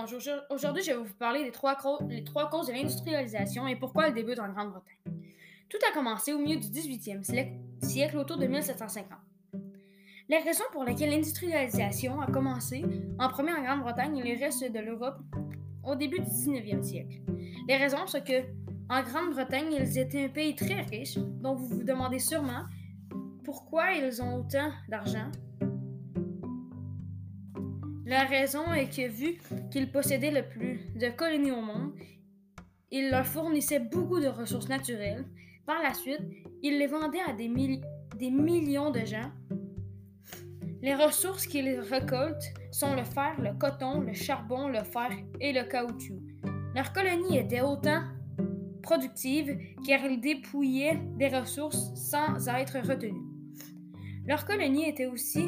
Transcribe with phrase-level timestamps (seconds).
[0.00, 0.20] bonjour.
[0.50, 1.76] Aujourd'hui, je vais vous parler des trois,
[2.08, 4.96] les causes de l'industrialisation et pourquoi elle débute en Grande-Bretagne.
[5.68, 7.22] Tout a commencé au milieu du 18e
[7.82, 9.18] siècle, autour de 1750.
[10.28, 12.84] Les raisons pour lesquelles l'industrialisation a commencé
[13.18, 15.18] en premier en Grande-Bretagne et le reste de l'Europe
[15.84, 17.20] au début du 19e siècle.
[17.66, 18.44] Les raisons sont que
[18.90, 22.64] en Grande-Bretagne, ils étaient un pays très riche, donc vous vous demandez sûrement
[23.44, 25.30] pourquoi ils ont autant d'argent
[28.08, 29.38] la raison est que vu
[29.70, 31.92] qu'ils possédaient le plus de colonies au monde,
[32.90, 35.26] ils leur fournissaient beaucoup de ressources naturelles.
[35.66, 36.22] Par la suite,
[36.62, 37.48] ils les vendaient à des,
[38.30, 39.30] millions de gens.
[40.80, 45.64] Les ressources qu'ils récoltent sont le fer, le coton, le charbon, le fer et le
[45.64, 46.22] caoutchouc.
[46.74, 48.04] Leurs colonies étaient autant
[48.82, 53.26] productives car ils dépouillaient des ressources sans être retenues.
[54.26, 55.44] Leurs colonies étaient aussi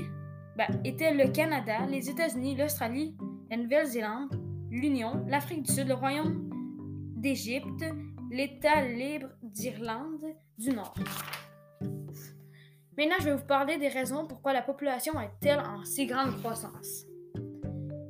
[0.57, 3.17] ben, étaient le Canada, les États-Unis, l'Australie,
[3.51, 6.49] la Nouvelle-Zélande, l'Union, l'Afrique du Sud, le Royaume
[7.17, 7.85] d'Égypte,
[8.31, 10.25] l'État libre d'Irlande
[10.59, 10.95] du Nord.
[12.97, 17.07] Maintenant, je vais vous parler des raisons pourquoi la population est-elle en si grande croissance.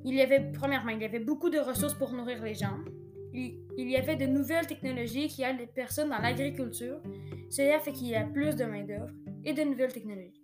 [0.05, 2.79] Il y avait, premièrement, il y avait beaucoup de ressources pour nourrir les gens.
[3.33, 7.01] Il, il y avait de nouvelles technologies qui aident les personnes dans l'agriculture.
[7.49, 10.40] Cela fait qu'il y a plus de main-d'œuvre et de nouvelles technologies.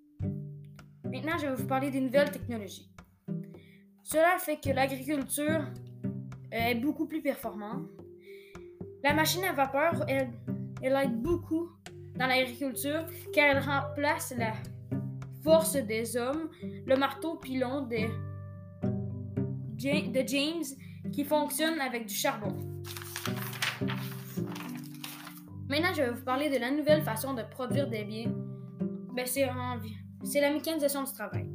[1.16, 2.90] Maintenant, je vais vous parler des nouvelles technologies.
[4.02, 5.64] Cela fait que l'agriculture
[6.52, 7.88] est beaucoup plus performante.
[9.02, 10.28] La machine à vapeur, elle,
[10.82, 11.70] aide beaucoup
[12.16, 14.52] dans l'agriculture car elle remplace la
[15.42, 18.08] force des hommes, le marteau pilon de,
[19.72, 20.64] de James
[21.14, 22.54] qui fonctionne avec du charbon.
[25.70, 28.34] Maintenant, je vais vous parler de la nouvelle façon de produire des biens.
[29.14, 29.48] Ben, c'est
[30.26, 31.46] c'est la mécanisation du travail.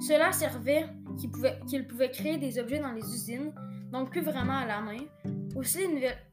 [0.00, 0.86] Cela servait
[1.18, 3.52] qu'ils pouvaient, créer des objets dans les usines,
[3.90, 4.98] donc plus vraiment à la main.
[5.56, 5.80] Aussi,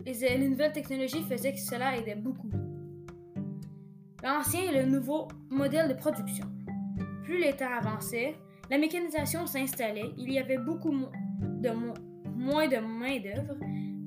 [0.06, 2.52] les nouvelles, technologies faisaient que cela aidait beaucoup.
[4.24, 6.46] L'ancien et le nouveau modèle de production.
[7.24, 8.36] Plus les temps avançait,
[8.70, 11.70] la mécanisation s'installait, il y avait beaucoup de
[12.36, 13.56] moins de main-d'œuvre,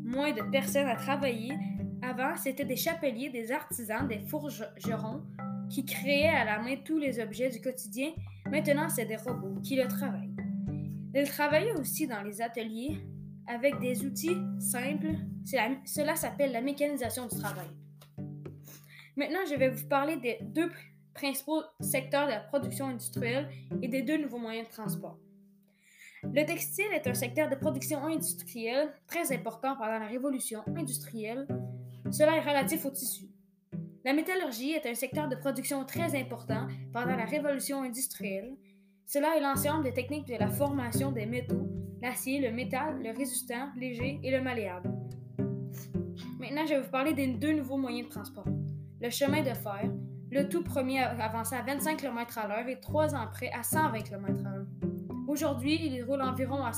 [0.04, 1.52] moins de personnes à travailler.
[2.02, 5.22] Avant, c'était des chapeliers, des artisans, des forgerons,
[5.70, 8.10] qui créait à la main tous les objets du quotidien.
[8.50, 10.34] Maintenant, c'est des robots qui le travaillent.
[11.14, 13.00] Il travaillait aussi dans les ateliers
[13.46, 15.16] avec des outils simples.
[15.44, 17.68] cela s'appelle la mécanisation du travail.
[19.16, 20.70] Maintenant, je vais vous parler des deux
[21.14, 23.48] principaux secteurs de la production industrielle
[23.82, 25.18] et des deux nouveaux moyens de transport.
[26.22, 31.46] Le textile est un secteur de production industrielle très important pendant la révolution industrielle.
[32.10, 33.27] Cela est relatif au tissu.
[34.04, 38.54] La métallurgie est un secteur de production très important pendant la révolution industrielle.
[39.06, 41.68] Cela est l'ensemble des techniques de la formation des métaux,
[42.00, 44.92] l'acier, le métal, le résistant, léger et le malléable.
[46.38, 48.46] Maintenant, je vais vous parler des deux nouveaux moyens de transport.
[49.00, 49.90] Le chemin de fer,
[50.30, 54.00] le tout premier avancé à 25 km à l'heure et trois ans après à 120
[54.02, 54.66] km à l'heure.
[55.26, 56.70] Aujourd'hui, il roule environ à,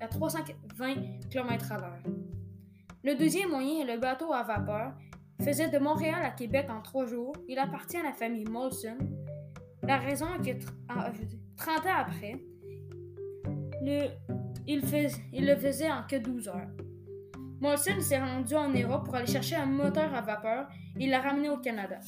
[0.00, 0.94] à 320
[1.30, 2.02] km à l'heure.
[3.02, 4.92] Le deuxième moyen est le bateau à vapeur
[5.42, 7.34] faisait de Montréal à Québec en trois jours.
[7.48, 8.98] Il appartient à la famille Molson.
[9.82, 10.64] La raison est que
[11.56, 12.40] 30 ans après,
[13.82, 14.08] le,
[14.66, 14.80] il,
[15.46, 16.68] le faisait en que 12 heures.
[17.60, 21.48] Molson s'est rendu en Europe pour aller chercher un moteur à vapeur et l'a ramené
[21.48, 22.00] au Canada.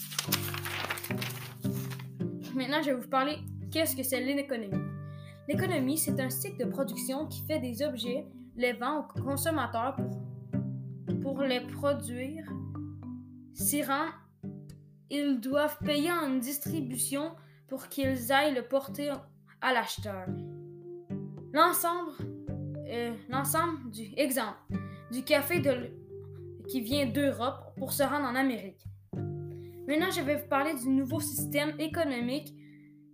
[2.55, 3.37] Maintenant, je vais vous parler
[3.71, 4.84] qu'est-ce que c'est l'économie.
[5.47, 9.97] L'économie, c'est un cycle de production qui fait des objets, les vend aux consommateurs
[11.22, 12.45] pour les produire
[13.59, 13.83] s'y
[15.11, 17.33] ils doivent payer en distribution
[17.67, 19.13] pour qu'ils aillent le porter
[19.61, 20.27] à l'acheteur.
[21.53, 22.13] L'ensemble,
[22.89, 24.59] euh, l'ensemble du exemple
[25.11, 25.63] du café
[26.69, 28.85] qui vient d'Europe pour se rendre en Amérique.
[29.87, 32.54] Maintenant, je vais vous parler du nouveau système économique,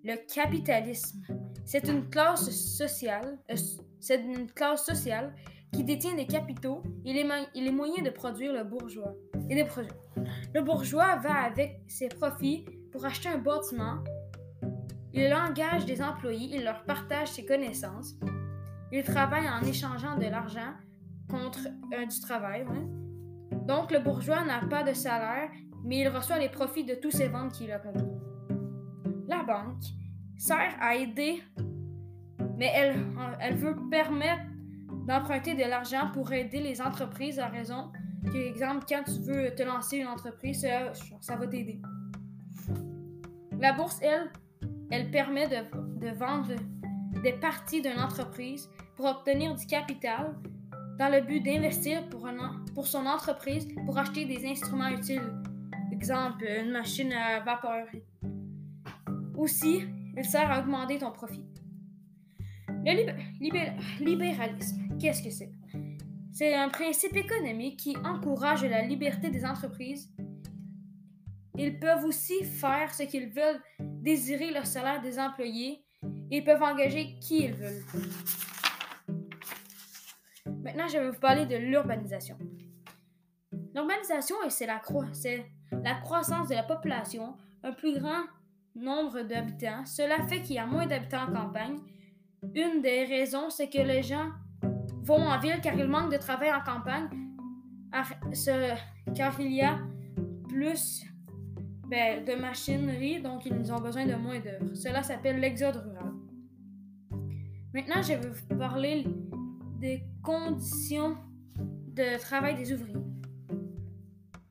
[0.02, 1.23] le capitalisme.
[1.64, 3.56] C'est une classe sociale, euh,
[4.00, 5.35] c'est une classe sociale
[5.73, 9.14] qui détient des capitaux et les moyens de produire le bourgeois
[9.54, 9.92] des produits.
[10.54, 13.98] Le bourgeois va avec ses profits pour acheter un bâtiment.
[15.12, 18.14] Il engage des employés, il leur partage ses connaissances.
[18.92, 20.72] Il travaille en échangeant de l'argent
[21.28, 22.64] contre euh, du travail.
[23.66, 25.50] Donc le bourgeois n'a pas de salaire,
[25.84, 27.80] mais il reçoit les profits de tous ses ventes qu'il a
[29.28, 29.82] La banque
[30.36, 31.42] sert à aider,
[32.56, 33.06] mais elle,
[33.40, 34.42] elle veut permettre
[35.06, 37.90] d'emprunter de l'argent pour aider les entreprises à raison
[38.32, 40.67] exemple, quand tu veux te lancer une entreprise,
[41.21, 41.81] ça, va t'aider.
[43.59, 44.31] La bourse, elle,
[44.91, 46.55] elle permet de, vendre
[47.23, 50.35] des parties d'une entreprise pour obtenir du capital
[50.99, 55.32] dans le but d'investir pour, son entreprise pour acheter des instruments utiles.
[55.93, 57.87] Exemple, une machine à vapeur.
[59.37, 59.85] Aussi,
[60.17, 61.44] il sert à augmenter ton profit.
[62.85, 65.50] Le libéralisme, qu'est-ce que c'est?
[66.34, 70.12] C'est un principe économique qui encourage la liberté des entreprises.
[71.56, 75.84] Ils peuvent aussi faire ce qu'ils veulent, désirer le salaire des employés.
[76.32, 77.84] Ils peuvent engager qui ils veulent.
[80.64, 82.37] Maintenant, je vais vous parler de l'urbanisation.
[83.72, 84.82] L'urbanisation, c'est la,
[85.84, 88.25] la croissance de la population, un plus grand
[88.75, 89.87] nombre d'habitants.
[89.87, 91.78] Cela fait qu'il y a moins d'habitants en campagne.
[92.56, 94.32] Une des raisons, c'est que les gens
[95.04, 97.08] vont en ville car ils manquent de travail en campagne,
[99.14, 99.78] car il y a
[100.48, 101.04] plus
[101.88, 104.74] ben, de machinerie, donc ils ont besoin de moins d'œuvres.
[104.74, 106.12] Cela s'appelle l'exode rural.
[107.74, 109.04] Maintenant, je vais vous parler
[109.80, 111.16] des conditions
[111.58, 112.94] de travail des ouvriers.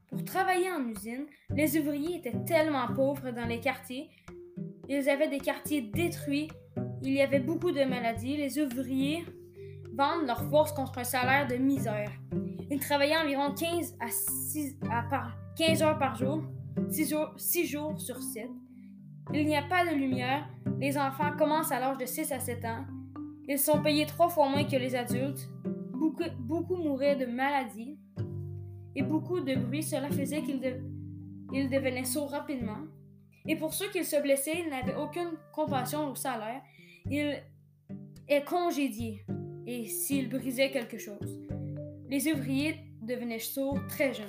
[0.09, 4.09] Pour travailler en usine, les ouvriers étaient tellement pauvres dans les quartiers.
[4.87, 6.49] Ils avaient des quartiers détruits.
[7.01, 8.37] Il y avait beaucoup de maladies.
[8.37, 9.23] Les ouvriers
[9.95, 12.11] vendent leur force contre un salaire de misère.
[12.69, 14.77] Ils travaillaient environ 15 à 6
[15.55, 16.43] 15 heures par jour,
[16.89, 18.49] 6 jours, 6 jours sur 7.
[19.33, 20.49] Il n'y a pas de lumière.
[20.79, 22.85] Les enfants commencent à l'âge de 6 à 7 ans.
[23.47, 25.49] Ils sont payés trois fois moins que les adultes.
[25.91, 27.99] Beaucoup, beaucoup mouraient de maladies
[28.95, 29.83] et beaucoup de bruit.
[29.83, 30.59] Cela faisait qu'ils
[31.69, 32.79] devenaient sourds rapidement.
[33.45, 36.61] Et pour ceux qui se blessaient, ils n'avaient aucune compassion au salaire.
[37.05, 37.43] Ils
[38.27, 39.25] est congédié
[39.65, 41.39] et s'ils brisaient quelque chose.
[42.09, 44.27] Les ouvriers devenaient sourds très jeunes.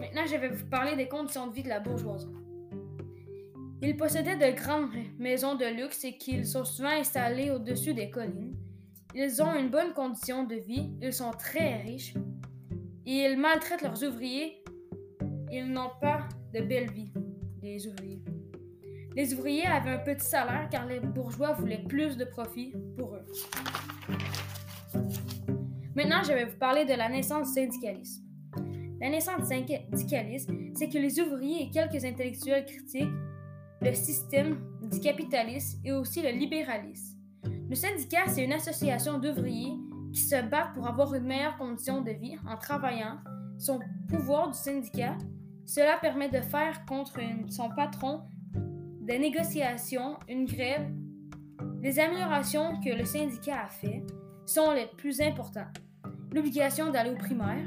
[0.00, 2.28] Maintenant, je vais vous parler des conditions de vie de la bourgeoisie.
[3.82, 8.56] Ils possédaient de grandes maisons de luxe et qu'ils sont souvent installés au-dessus des collines.
[9.14, 12.14] Ils ont une bonne condition de vie, ils sont très riches
[13.06, 14.64] et ils maltraitent leurs ouvriers.
[15.52, 17.12] Ils n'ont pas de belle vie,
[17.62, 18.24] les ouvriers.
[19.16, 23.26] Les ouvriers avaient un petit salaire car les bourgeois voulaient plus de profit pour eux.
[25.94, 28.24] Maintenant, je vais vous parler de la naissance du syndicalisme.
[29.00, 33.12] La naissance du syndicalisme, c'est que les ouvriers et quelques intellectuels critiques
[33.80, 37.18] le système du capitalisme et aussi le libéralisme.
[37.68, 39.74] Le syndicat, c'est une association d'ouvriers
[40.12, 43.18] qui se battent pour avoir une meilleure condition de vie en travaillant.
[43.58, 45.16] Son pouvoir du syndicat,
[45.66, 48.22] cela permet de faire contre son patron
[49.04, 50.90] des négociations, une grève.
[51.82, 54.02] Les améliorations que le syndicat a fait
[54.46, 55.76] sont les plus importantes.
[56.32, 57.66] L'obligation d'aller au primaire,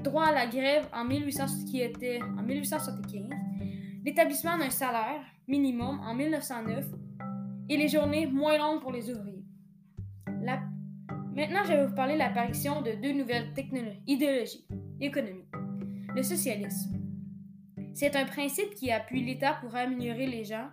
[0.00, 3.22] droit à la grève en, 1800, qui était, en 1875,
[4.04, 6.84] l'établissement d'un salaire minimum en 1909
[7.68, 9.44] et les journées moins longues pour les ouvriers.
[11.34, 13.52] Maintenant, je vais vous parler de l'apparition de deux nouvelles
[14.06, 14.66] idéologies
[15.00, 15.52] économiques.
[16.14, 16.95] Le socialisme.
[17.96, 20.68] C'est un principe qui appuie l'État pour améliorer les gens.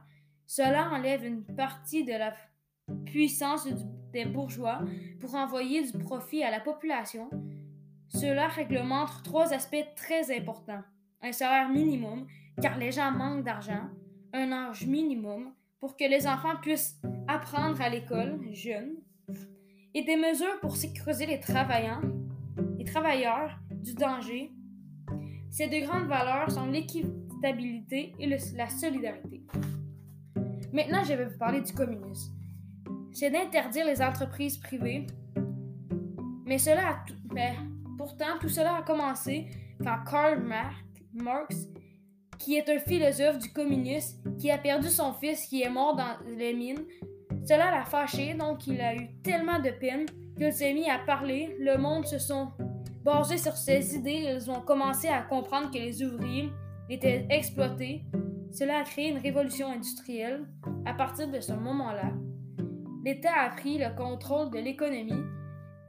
[0.46, 2.34] Cela enlève une partie de la
[3.06, 3.66] puissance
[4.12, 4.82] des bourgeois
[5.22, 7.30] pour envoyer du profit à la population.
[8.10, 10.84] Cela réglemente trois aspects très importants.
[11.22, 12.28] Un salaire minimum
[12.62, 13.88] car les gens manquent d'argent,
[14.34, 17.00] un âge minimum pour que les enfants puissent
[17.30, 18.98] apprendre à l'école jeunes,
[19.94, 21.40] et des mesures pour sécuriser les
[22.78, 24.52] les travailleurs du danger.
[25.54, 29.44] Ces deux grandes valeurs sont l'équitabilité et la solidarité.
[30.72, 32.34] Maintenant, je vais vous parler du communisme.
[33.12, 35.06] C'est d'interdire les entreprises privées,
[36.48, 37.54] mais cela a ben,
[38.00, 39.46] pourtant tout cela a commencé
[39.84, 40.42] quand Karl
[41.14, 41.68] Marx
[42.40, 46.18] qui est un philosophe du communisme, qui a perdu son fils qui est mort dans
[46.36, 46.84] les mines.
[47.48, 51.56] Cela l'a fâché, donc il a eu tellement de peine qu'il s'est mis à parler.
[51.60, 52.48] Le monde se sont
[53.04, 54.36] basés sur ses idées.
[54.36, 56.52] Ils ont commencé à comprendre que les ouvriers
[56.90, 58.04] étaient exploités.
[58.52, 60.46] Cela a créé une révolution industrielle.
[60.86, 62.12] À partir de ce moment-là,
[63.04, 65.24] l'État a pris le contrôle de l'économie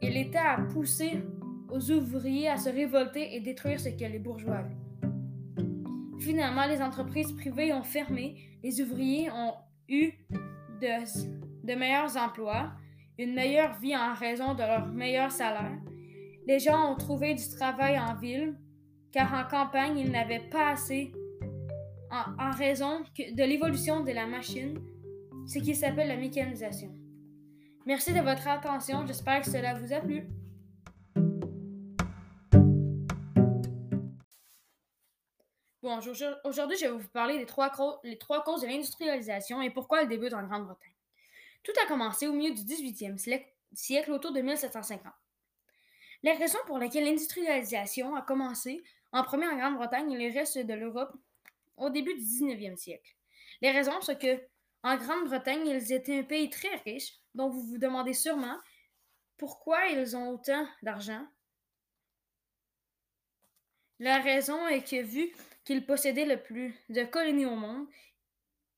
[0.00, 1.22] et l'État a poussé
[1.70, 4.76] aux ouvriers à se révolter et détruire ce que les bourgeois avaient.
[6.20, 9.54] Finalement, les entreprises privées ont fermé, les ouvriers ont
[9.88, 10.12] eu
[10.80, 12.72] de, meilleurs emplois,
[13.18, 15.78] une meilleure vie en raison de leur meilleur salaire.
[16.46, 18.54] Les gens ont trouvé du travail en ville,
[19.12, 21.10] car en campagne, ils n'avaient pas assez
[22.10, 24.78] en, raison de l'évolution de la machine,
[25.46, 26.94] ce qui s'appelle la mécanisation.
[27.86, 30.28] Merci de votre attention, j'espère que cela vous a plu.
[35.82, 35.98] Bon,
[36.44, 40.42] aujourd'hui, je vais vous parler des trois, causes de l'industrialisation et pourquoi elle débute en
[40.46, 40.92] Grande-Bretagne.
[41.62, 43.16] Tout a commencé au milieu du 18e
[43.72, 45.12] siècle, autour de 1750.
[46.24, 50.72] Les raisons pour lesquelles l'industrialisation a commencé en premier en Grande-Bretagne et le reste de
[50.72, 51.14] l'Europe
[51.76, 53.14] au début du 19e siècle.
[53.60, 54.40] Les raisons sont que
[54.82, 58.56] en Grande-Bretagne, ils étaient un pays très riche, dont vous vous demandez sûrement
[59.36, 61.26] pourquoi ils ont autant d'argent.
[63.98, 65.30] La raison est que vu
[65.64, 67.86] qu'ils possédaient le plus de colonies au monde,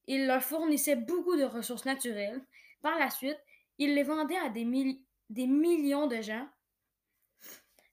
[0.09, 2.45] ils leur fournissaient beaucoup de ressources naturelles.
[2.83, 3.39] Par la suite,
[3.79, 4.65] ils les vendaient à des,
[5.31, 6.49] des millions de gens.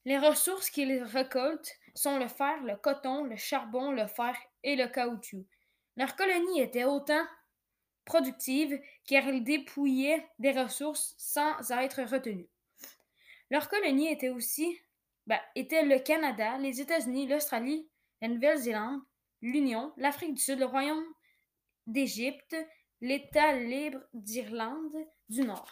[0.05, 4.88] Les ressources qu'ils récoltent sont le fer, le coton, le charbon, le fer et le
[4.88, 5.45] caoutchouc.
[5.95, 7.25] Leur colonie était autant
[8.05, 12.48] productive car ils dépouillaient des ressources sans être retenus.
[13.50, 14.77] Leur colonie était aussi
[15.25, 17.88] ben, était le Canada, les États-Unis, l'Australie,
[18.22, 19.01] la Nouvelle-Zélande,
[19.41, 21.05] l'Union, l'Afrique du Sud, le Royaume
[21.88, 22.55] d'Égypte,
[23.00, 25.67] l'État libre d'Irlande du Nord.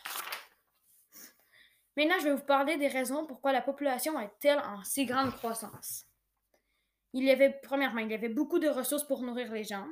[1.98, 6.06] Maintenant, je vais vous parler des raisons pourquoi la population est-elle en si grande croissance.
[7.14, 9.88] Il y avait, premièrement, il y avait beaucoup de ressources pour nourrir les gens.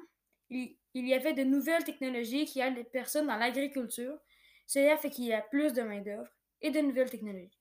[0.50, 4.18] Il, y avait de nouvelles technologies qui aident les personnes dans l'agriculture.
[4.66, 6.30] Cela fait qu'il y a plus de main-d'œuvre
[6.62, 7.60] et de nouvelles technologies.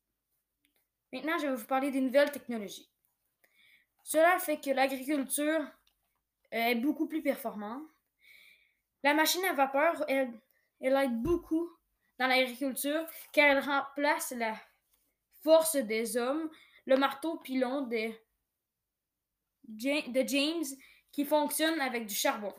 [1.13, 2.89] Maintenant, je vais vous parler des nouvelles technologies.
[4.05, 5.67] Cela fait que l'agriculture
[6.51, 7.83] est beaucoup plus performante.
[9.03, 10.41] La machine à vapeur, elle
[10.81, 11.78] aide beaucoup
[12.19, 14.57] dans l'agriculture car elle remplace la
[15.43, 16.51] force des hommes,
[16.87, 18.11] le marteau pilon de,
[20.27, 20.65] James
[21.13, 22.55] qui fonctionne avec du charbon.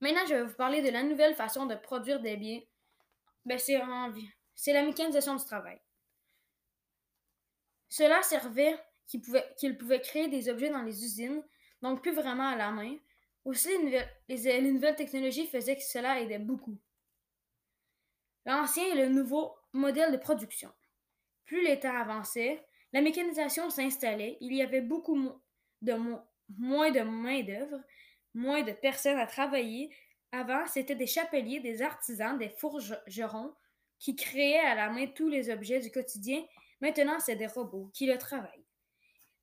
[0.00, 2.60] Maintenant, je vais vous parler de la nouvelle façon de produire des biens.
[3.44, 5.78] Ben, c'est la mécanisation du travail.
[7.88, 11.42] Cela servait qu'il pouvait, pouvait créer des objets dans les usines,
[11.82, 12.96] donc plus vraiment à la main,
[13.44, 13.70] aussi,
[14.28, 16.78] les, nouvelles technologies faisaient que cela aidait beaucoup.
[18.46, 20.70] L'ancien et le nouveau modèle de production.
[21.44, 25.32] Plus les temps avançaient, la mécanisation s'installait, il y avait beaucoup
[25.82, 25.94] de
[26.58, 27.80] moins de main-d'œuvre,
[28.34, 29.94] moins de personnes à travailler.
[30.32, 33.54] Avant, c'était des chapeliers, des artisans, des forgerons
[33.98, 36.44] qui créaient à la main tous les objets du quotidien.
[36.80, 38.66] Maintenant, c'est des robots qui le travaillent.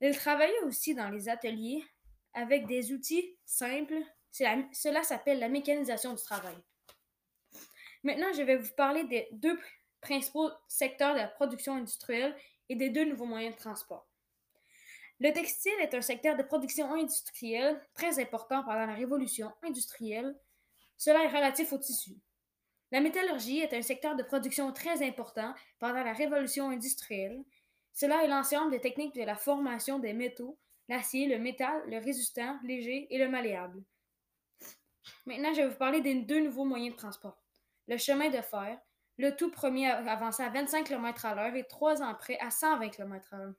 [0.02, 1.84] Ils travaillaient aussi dans les ateliers
[2.38, 3.98] avec des outils simples.
[4.32, 6.56] cela s'appelle la mécanisation du travail.
[8.04, 9.60] Maintenant, je vais vous parler des deux
[10.02, 12.36] principaux secteurs de la production industrielle
[12.70, 14.08] et des deux nouveaux moyens de transport.
[15.20, 20.38] Le textile est un secteur de production industrielle très important pendant la révolution industrielle.
[20.96, 22.12] Cela est relatif au tissu.
[22.92, 27.44] La métallurgie est un secteur de production très important pendant la révolution industrielle.
[27.94, 32.60] Cela est l'ensemble des techniques de la formation des métaux l'acier, le métal, le résistant,
[32.64, 33.84] léger et le malléable.
[35.26, 37.42] Maintenant, je vais vous parler des deux nouveaux moyens de transport.
[37.88, 38.80] Le chemin de fer,
[39.18, 42.90] le tout premier avancé à 25 km à l'heure et trois ans après à 120
[42.90, 43.56] km à l'heure.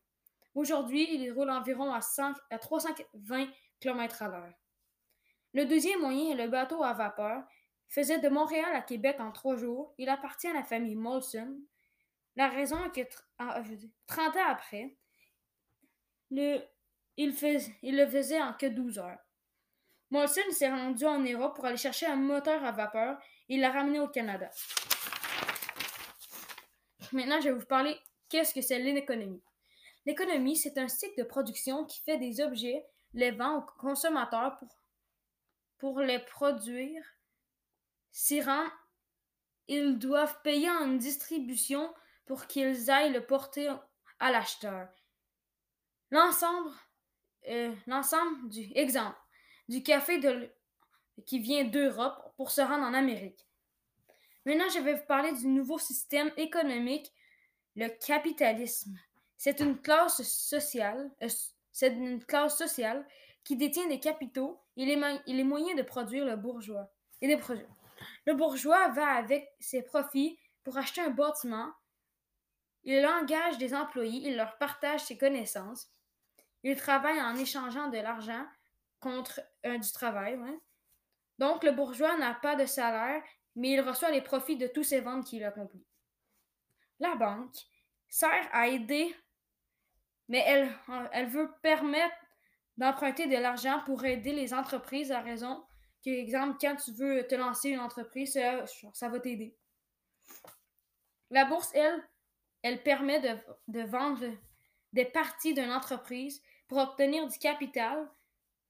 [0.54, 2.00] Aujourd'hui, il roule environ à,
[2.50, 3.48] à 320
[3.80, 4.54] km à l'heure.
[5.54, 7.42] Le deuxième moyen le bateau à vapeur.
[7.88, 9.94] faisait de Montréal à Québec en trois jours.
[9.98, 11.58] Il appartient à la famille Molson.
[12.36, 13.14] La raison est que
[14.06, 14.96] 30 ans après,
[16.30, 16.60] le
[17.18, 19.18] il, le faisait en que 12 heures.
[20.10, 24.00] Molson s'est rendu en Europe pour aller chercher un moteur à vapeur et l'a ramené
[24.00, 24.48] au Canada.
[27.12, 27.98] Maintenant, je vais vous parler
[28.28, 29.42] qu'est-ce que c'est l'économie.
[30.06, 34.68] L'économie, c'est un cycle de production qui fait des objets, les vend aux consommateurs pour,
[35.78, 37.02] pour les produire.
[38.12, 38.66] S'y rend,
[39.66, 41.92] ils doivent payer en distribution
[42.26, 43.72] pour qu'ils aillent le porter
[44.20, 44.88] à l'acheteur.
[46.10, 46.70] L'ensemble
[47.48, 49.18] euh, l'ensemble du exemple
[49.68, 50.50] du café de,
[51.26, 53.46] qui vient d'Europe pour se rendre en Amérique.
[54.44, 57.12] Maintenant, je vais vous parler du nouveau système économique,
[57.76, 58.98] le capitalisme.
[59.36, 61.28] C'est une classe sociale, euh,
[61.70, 63.06] c'est une classe sociale
[63.44, 66.90] qui détient des capitaux et les, moyens de produire le bourgeois
[67.20, 67.36] et.
[68.26, 71.72] Le bourgeois va avec ses profits pour acheter un bâtiment.
[72.84, 75.90] Il engage des employés, il leur partage ses connaissances.
[76.68, 78.44] Il travaille en échangeant de l'argent
[79.00, 80.38] contre euh, du travail.
[81.38, 83.22] Donc, le bourgeois n'a pas de salaire,
[83.56, 85.86] mais il reçoit les profits de tous ses ventes qu'il accomplit.
[87.00, 87.56] La banque
[88.10, 89.16] sert à aider,
[90.28, 90.70] mais elle,
[91.12, 92.14] elle veut permettre
[92.76, 95.64] d'emprunter de l'argent pour aider les entreprises à raison
[96.04, 99.56] que, exemple, quand tu veux te lancer une entreprise, ça, ça va t'aider.
[101.30, 102.06] La bourse, elle,
[102.60, 104.26] elle permet de, de vendre
[104.92, 108.08] des parties d'une entreprise pour obtenir du capital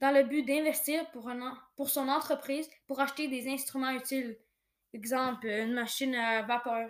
[0.00, 4.38] dans le but d'investir pour, son entreprise pour acheter des instruments utiles.
[4.94, 6.88] Exemple, une machine à vapeur.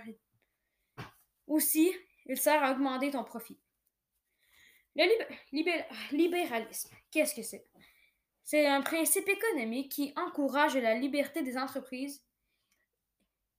[1.46, 1.92] Aussi,
[2.26, 3.58] il sert à augmenter ton profit.
[4.94, 5.04] Le
[6.12, 7.64] libéralisme, qu'est-ce que c'est?
[8.44, 12.24] C'est un principe économique qui encourage la liberté des entreprises.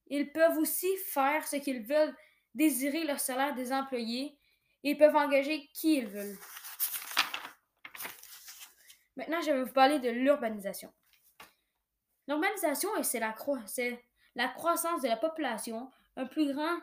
[0.07, 2.15] Ils peuvent aussi faire ce qu'ils veulent,
[2.55, 4.35] désirer le salaire des employés.
[4.83, 6.37] Et peuvent engager qui ils veulent.
[9.15, 10.93] Maintenant, je vais vous parler de l'urbanisation.
[12.27, 16.77] L'urbanisation, c'est la, croissance de la population, un plus grand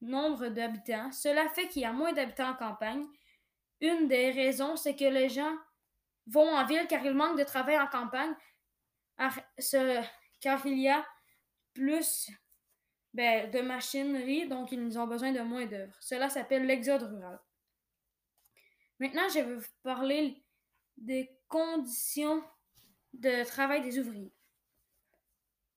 [0.00, 1.10] nombre d'habitants.
[1.12, 3.04] Cela fait qu'il y a moins d'habitants en campagne.
[3.80, 5.56] Une des raisons, c'est que les gens
[6.26, 8.34] vont en ville car il manque de travail en campagne,
[10.40, 11.04] car il y a
[11.74, 12.30] plus
[13.12, 15.96] ben, de machinerie, donc ils ont besoin de moins d'œuvres.
[16.00, 17.40] Cela s'appelle l'exode rural.
[18.98, 20.42] Maintenant, je vais vous parler
[20.96, 22.42] des conditions
[23.12, 24.32] de travail des ouvriers.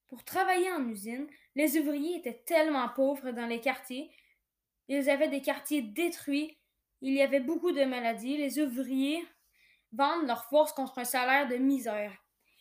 [0.08, 4.10] Pour travailler en usine, les ouvriers étaient tellement pauvres dans les quartiers,
[4.88, 6.58] ils avaient des quartiers détruits,
[7.01, 9.22] il y avait beaucoup de maladies, les ouvriers
[9.91, 12.13] vendent leur force contre un salaire de misère.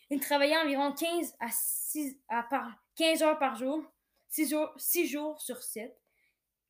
[0.09, 3.81] Ils travaillaient environ 15 à 6 par, 15 heures par jour,
[4.27, 5.97] 6 jours, 6 jours sur 7.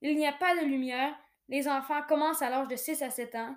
[0.02, 1.18] Il n'y a pas de lumière,
[1.50, 3.56] les enfants commencent à l'âge de 6 à 7 ans,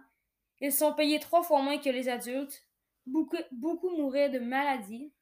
[0.61, 2.68] ils sont payés trois fois moins que les adultes,
[3.09, 5.13] beaucoup, beaucoup mouraient de maladies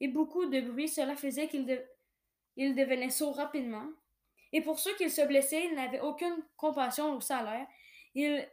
[0.00, 1.66] et beaucoup de bruit, cela faisait qu'ils
[2.56, 3.88] devenaient sourds rapidement.
[4.52, 7.66] Et pour ceux qui se blessaient, ils n'avaient aucune compassion au salaire.
[8.14, 8.48] Ils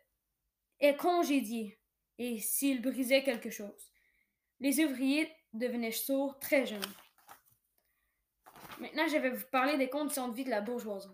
[0.80, 1.80] est congédié
[2.20, 3.92] et s'ils brisaient quelque chose.
[4.60, 6.82] Les ouvriers devenaient sourds très jeunes.
[8.80, 11.10] Maintenant, je vais vous parler des conditions de vie de la bourgeoisie.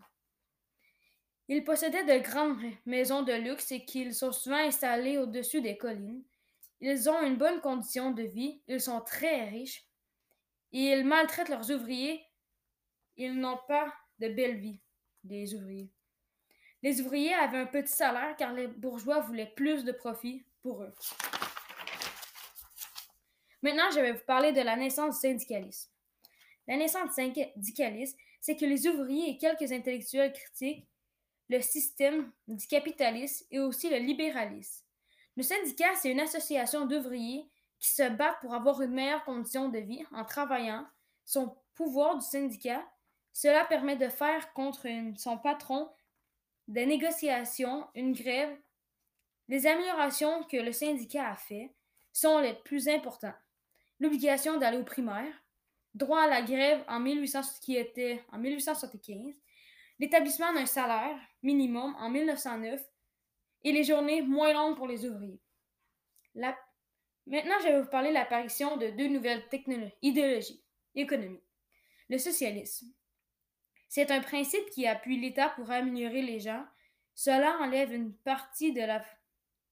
[1.48, 6.24] Ils possédaient de grandes maisons de luxe et qu'ils sont souvent installés au-dessus des collines.
[6.86, 9.88] Ils ont une bonne condition de vie, ils sont très riches
[10.74, 12.22] et ils maltraitent leurs ouvriers.
[13.16, 14.82] Ils n'ont pas de belle vie,
[15.24, 15.90] des ouvriers.
[16.82, 20.94] Les ouvriers avaient un petit salaire car les bourgeois voulaient plus de profit pour eux.
[23.62, 25.90] Maintenant, je vais vous parler de la naissance du syndicalisme.
[26.68, 30.86] La naissance du syndicalisme, c'est que les ouvriers et quelques intellectuels critiquent
[31.48, 34.84] le système du capitalisme et aussi le libéralisme.
[35.36, 39.80] Le syndicat, c'est une association d'ouvriers qui se battent pour avoir une meilleure condition de
[39.80, 40.86] vie en travaillant.
[41.26, 42.86] Son pouvoir du syndicat,
[43.32, 45.90] cela permet de faire contre son patron
[46.68, 48.56] des négociations, une grève.
[49.50, 51.74] Les améliorations que le syndicat a fait
[52.14, 53.34] sont les plus importantes.
[54.00, 55.34] L'obligation d'aller au primaire,
[55.94, 59.36] droit à la grève en 1800, qui était en 1875,
[60.00, 62.82] l'établissement d'un salaire minimum en 1909
[63.64, 65.42] et les journées moins longues pour les ouvriers.
[66.36, 69.44] Maintenant, je vais vous parler de l'apparition de deux nouvelles
[70.02, 70.64] idéologies
[70.96, 71.44] économiques.
[72.10, 72.88] Le socialisme.
[73.88, 76.66] C'est un principe qui appuie l'État pour améliorer les gens.
[77.14, 79.06] Cela enlève une partie de la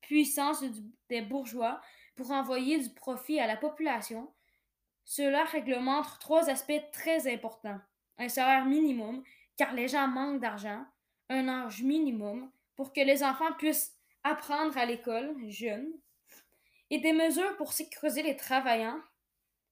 [0.02, 0.64] puissance
[1.10, 1.82] des bourgeois
[2.16, 4.32] pour envoyer du profit à la population.
[5.06, 7.80] Cela réglemente trois aspects très importants.
[8.18, 9.24] Un salaire minimum,
[9.58, 10.86] car les gens manquent d'argent,
[11.30, 15.94] un âge minimum pour que les enfants puissent apprendre à l'école jeunes,
[16.90, 18.98] et des mesures pour sécuriser les travailleurs,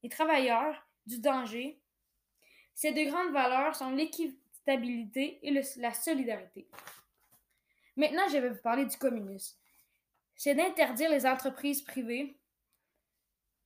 [0.04, 1.82] les travailleurs du danger.
[2.76, 6.68] Ces deux grandes valeurs sont l'équitabilité et la solidarité.
[7.96, 9.58] Maintenant, je vais vous parler du communisme.
[10.36, 12.38] C'est d'interdire les entreprises privées.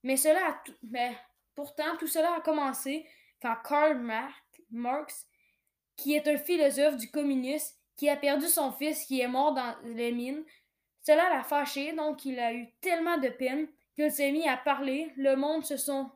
[0.03, 1.17] Mais cela mais
[1.53, 3.06] pourtant, tout cela a commencé
[3.41, 3.99] quand Karl
[4.69, 5.27] Marx
[5.97, 9.75] qui est un philosophe du communisme qui a perdu son fils qui est mort dans
[9.84, 10.43] les mines.
[11.01, 15.12] Cela l'a fâché, donc il a eu tellement de peine qu'il s'est mis à parler.
[15.17, 16.10] Le monde se sont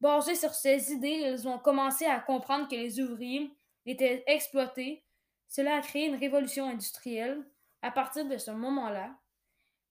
[0.00, 1.32] basés sur ses idées.
[1.32, 3.50] Ils ont commencé à comprendre que les ouvriers
[3.86, 5.04] étaient exploités.
[5.48, 7.42] Cela a créé une révolution industrielle.
[7.82, 9.10] À partir de ce moment-là,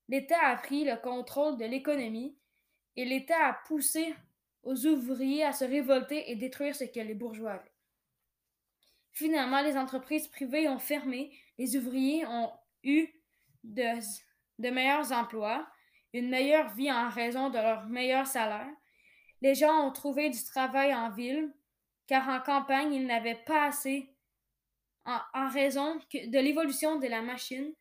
[0.07, 2.35] l'État a pris le contrôle de l'économie
[2.95, 4.13] et l'État a poussé
[4.63, 7.70] aux ouvriers à se révolter et détruire ce que les bourgeois avaient.
[9.13, 12.51] Finalement, les entreprises privées ont fermé, les ouvriers ont
[12.83, 13.07] eu
[13.63, 15.67] de, meilleurs emplois,
[16.13, 18.69] une meilleure vie en raison de leur meilleur salaire.
[19.41, 21.53] Les gens ont trouvé du travail en ville,
[22.07, 24.15] car en campagne, ils n'avaient pas assez
[25.05, 27.73] en, en raison de l'évolution de la machine,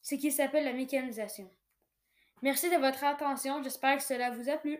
[0.00, 1.50] ce qui s'appelle la mécanisation.
[2.40, 4.78] Merci de votre attention, j'espère que cela vous a plu.